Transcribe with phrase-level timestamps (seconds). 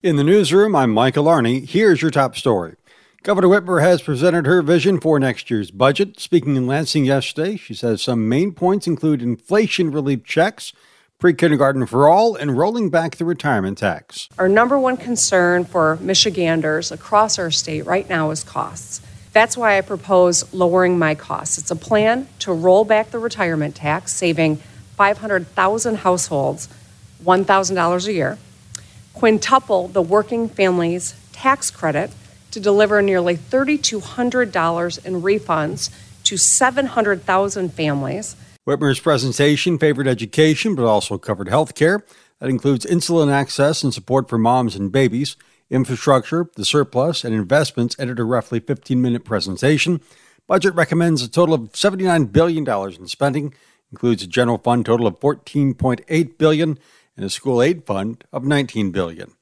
[0.00, 1.68] In the newsroom, I'm Michael Arney.
[1.68, 2.76] Here's your top story.
[3.24, 6.20] Governor Whitmer has presented her vision for next year's budget.
[6.20, 10.72] Speaking in Lansing yesterday, she says some main points include inflation relief checks,
[11.18, 14.28] pre kindergarten for all, and rolling back the retirement tax.
[14.38, 19.00] Our number one concern for Michiganders across our state right now is costs.
[19.32, 21.58] That's why I propose lowering MI costs.
[21.58, 24.58] It's a plan to roll back the retirement tax, saving
[24.94, 26.68] 500,000 households
[27.24, 28.38] $1,000 a year
[29.18, 32.08] quintuple the working families tax credit
[32.52, 35.90] to deliver nearly $3,200 in refunds
[36.22, 38.36] to 700,000 families.
[38.64, 42.04] Whitmer's presentation favored education but also covered health care.
[42.38, 45.36] That includes insulin access and support for moms and babies,
[45.68, 50.00] infrastructure, the surplus, and investments entered a roughly 15 minute presentation.
[50.46, 53.52] Budget recommends a total of $79 billion in spending,
[53.90, 56.78] includes a general fund total of $14.8 billion
[57.18, 59.32] and a school aid fund of 19 billion.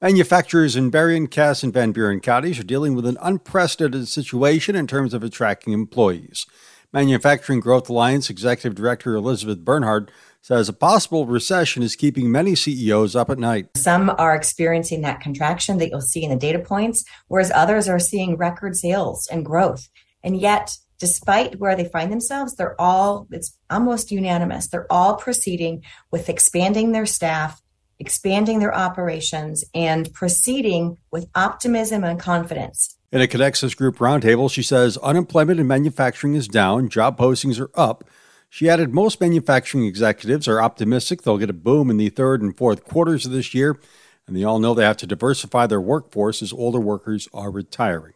[0.00, 4.86] Manufacturers in Berrien, Cass, and Van Buren counties are dealing with an unprecedented situation in
[4.86, 6.46] terms of attracting employees.
[6.94, 13.14] Manufacturing Growth Alliance Executive Director Elizabeth Bernhard says a possible recession is keeping many CEOs
[13.14, 13.68] up at night.
[13.76, 17.98] Some are experiencing that contraction that you'll see in the data points, whereas others are
[17.98, 19.90] seeing record sales and growth.
[20.24, 24.68] And yet, despite where they find themselves, they're all, it's almost unanimous.
[24.68, 27.60] They're all proceeding with expanding their staff,
[27.98, 32.96] expanding their operations, and proceeding with optimism and confidence.
[33.10, 37.70] In a Kinexus Group roundtable, she says unemployment in manufacturing is down, job postings are
[37.74, 38.04] up.
[38.50, 42.56] She added most manufacturing executives are optimistic they'll get a boom in the third and
[42.56, 43.78] fourth quarters of this year,
[44.26, 48.12] and they all know they have to diversify their workforce as older workers are retiring.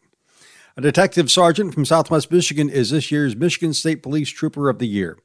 [0.76, 4.88] A detective sergeant from Southwest Michigan is this year's Michigan State Police Trooper of the
[4.88, 5.16] Year.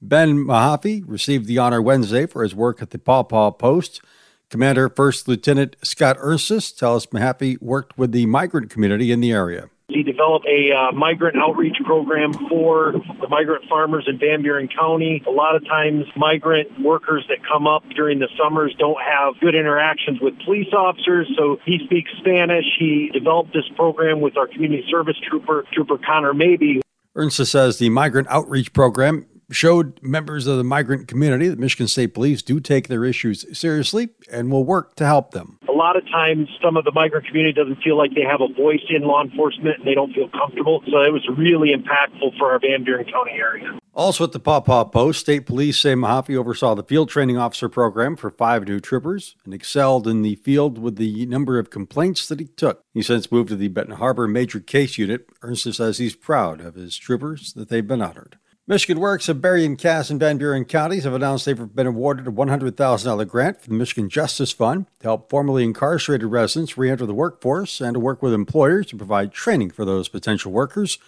[0.00, 4.00] Ben Mahaffey received the honor Wednesday for his work at the Paw Paw Post.
[4.48, 9.70] Commander First Lieutenant Scott Ernstis tells Mahaffey worked with the migrant community in the area.
[9.88, 15.22] He developed a uh, migrant outreach program for the migrant farmers in Van Buren County.
[15.26, 19.54] A lot of times, migrant workers that come up during the summers don't have good
[19.54, 22.64] interactions with police officers, so he speaks Spanish.
[22.78, 26.80] He developed this program with our community service trooper, Trooper Connor Maybe.
[27.14, 32.14] Ernst says the migrant outreach program showed members of the migrant community that Michigan State
[32.14, 35.58] Police do take their issues seriously and will work to help them.
[35.82, 38.46] A lot of times, some of the migrant community doesn't feel like they have a
[38.54, 40.80] voice in law enforcement and they don't feel comfortable.
[40.88, 43.80] So it was really impactful for our Van Buren County area.
[43.92, 47.68] Also at the Paw Paw Post, State Police say Mahaffey oversaw the field training officer
[47.68, 52.28] program for five new troopers and excelled in the field with the number of complaints
[52.28, 52.84] that he took.
[52.94, 55.26] He since moved to the Benton Harbor Major Case Unit.
[55.42, 58.38] Ernst says he's proud of his troopers that they've been honored.
[58.68, 62.28] Michigan Works of Berrien, and Cass, and Van Buren counties have announced they've been awarded
[62.28, 67.12] a $100,000 grant from the Michigan Justice Fund to help formerly incarcerated residents reenter the
[67.12, 70.98] workforce and to work with employers to provide training for those potential workers.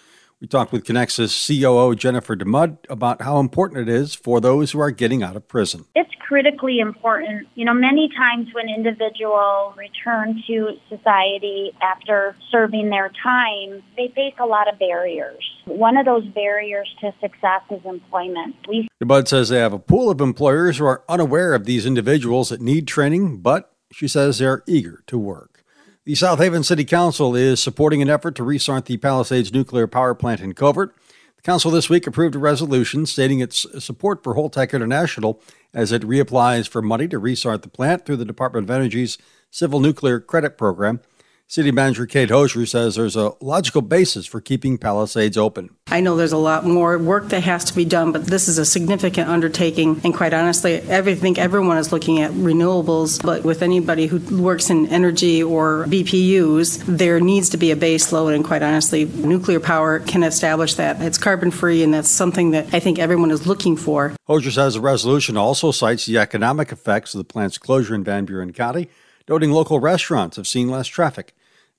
[0.41, 4.81] We talked with Kinexus COO Jennifer DeMudd about how important it is for those who
[4.81, 5.85] are getting out of prison.
[5.95, 7.47] It's critically important.
[7.55, 14.33] You know, many times when individuals return to society after serving their time, they face
[14.39, 15.43] a lot of barriers.
[15.65, 18.55] One of those barriers to success is employment.
[18.67, 22.49] We- DeMudd says they have a pool of employers who are unaware of these individuals
[22.49, 25.63] that need training, but she says they're eager to work.
[26.05, 30.13] The South Haven City Council is supporting an effort to restart the Palisades nuclear power
[30.13, 30.95] plant in Covert.
[31.35, 35.41] The council this week approved a resolution stating its support for Holtec International
[35.75, 39.17] as it reapplies for money to restart the plant through the Department of Energy's
[39.51, 41.01] Civil Nuclear Credit Program.
[41.47, 45.69] City Manager Kate Hosier says there's a logical basis for keeping Palisades open.
[45.87, 48.57] I know there's a lot more work that has to be done, but this is
[48.57, 50.01] a significant undertaking.
[50.03, 54.71] And quite honestly, I think everyone is looking at renewables, but with anybody who works
[54.71, 58.33] in energy or BPUs, there needs to be a base load.
[58.33, 60.99] And quite honestly, nuclear power can establish that.
[60.99, 64.15] It's carbon free, and that's something that I think everyone is looking for.
[64.25, 68.25] Hosier says the resolution also cites the economic effects of the plant's closure in Van
[68.25, 68.89] Buren County
[69.27, 71.35] noting local restaurants have seen less traffic.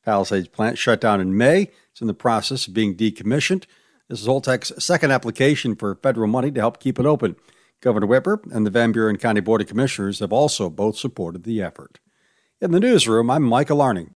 [0.07, 1.69] Palisades plant shut down in May.
[1.91, 3.65] It's in the process of being decommissioned.
[4.09, 7.35] This is Holtec's second application for federal money to help keep it open.
[7.81, 11.61] Governor Whitmer and the Van Buren County Board of Commissioners have also both supported the
[11.61, 11.99] effort.
[12.61, 14.15] In the newsroom, I'm Michael Arning.